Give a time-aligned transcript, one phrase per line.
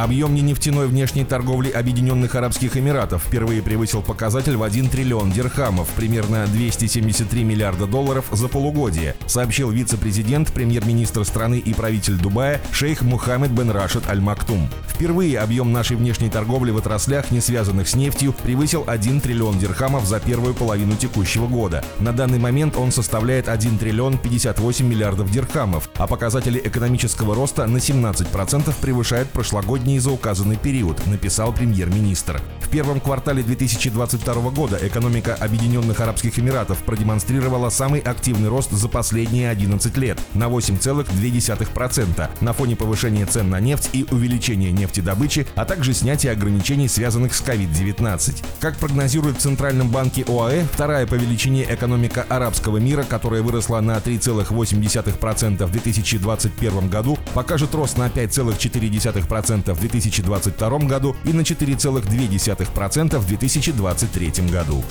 [0.00, 6.46] Объем нефтяной внешней торговли Объединенных Арабских Эмиратов впервые превысил показатель в 1 триллион дирхамов, примерно
[6.46, 13.70] 273 миллиарда долларов за полугодие, сообщил вице-президент, премьер-министр страны и правитель Дубая шейх Мухаммед бен
[13.72, 14.70] Рашид Аль-Мактум.
[14.88, 20.06] Впервые объем нашей внешней торговли в отраслях, не связанных с нефтью, превысил 1 триллион дирхамов
[20.06, 21.84] за первую половину текущего года.
[21.98, 27.76] На данный момент он составляет 1 триллион 58 миллиардов дирхамов, а показатели экономического роста на
[27.76, 32.40] 17% превышают прошлогодний последний за указанный период, написал премьер-министр.
[32.60, 39.50] В первом квартале 2022 года экономика Объединенных Арабских Эмиратов продемонстрировала самый активный рост за последние
[39.50, 45.94] 11 лет на 8,2% на фоне повышения цен на нефть и увеличения нефтедобычи, а также
[45.94, 48.44] снятия ограничений, связанных с COVID-19.
[48.60, 53.96] Как прогнозирует в Центральном банке ОАЭ, вторая по величине экономика арабского мира, которая выросла на
[53.96, 63.26] 3,8% в 2021 году, покажет рост на 5,4% в 2022 году и на 4,2% в
[63.26, 64.84] 2023 году.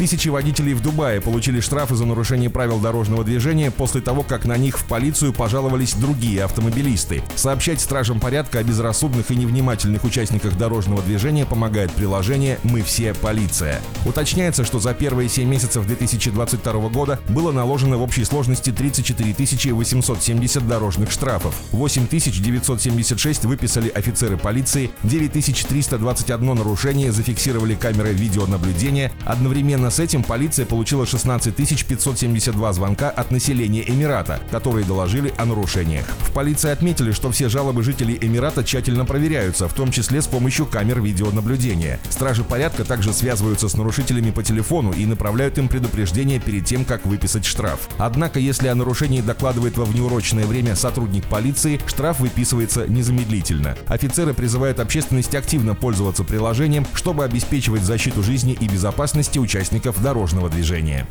[0.00, 4.56] Тысячи водителей в Дубае получили штрафы за нарушение правил дорожного движения после того, как на
[4.56, 7.22] них в полицию пожаловались другие автомобилисты.
[7.34, 13.82] Сообщать стражам порядка о безрассудных и невнимательных участниках дорожного движения помогает приложение «Мы все полиция».
[14.06, 20.66] Уточняется, что за первые 7 месяцев 2022 года было наложено в общей сложности 34 870
[20.66, 29.12] дорожных штрафов, 8 976 выписали офицеры полиции, 9321 нарушение зафиксировали камеры видеонаблюдения.
[29.26, 36.06] Одновременно с этим полиция получила 16 572 звонка от населения Эмирата, которые доложили о нарушениях.
[36.20, 40.66] В полиции отметили, что все жалобы жителей Эмирата тщательно проверяются, в том числе с помощью
[40.66, 42.00] камер видеонаблюдения.
[42.08, 47.04] Стражи порядка также связываются с нарушителями по телефону и направляют им предупреждение перед тем, как
[47.06, 47.88] выписать штраф.
[47.98, 53.76] Однако, если о нарушении докладывает во внеурочное время сотрудник полиции, штраф выписывается незамедлительно.
[53.86, 59.38] Офицеры призывают общественность активно пользоваться приложением, чтобы обеспечивать защиту жизни и безопасности
[59.80, 61.06] участников дорожного движения.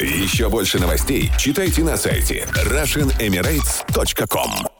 [0.00, 4.79] Еще больше новостей читайте на сайте RussianEmirates.com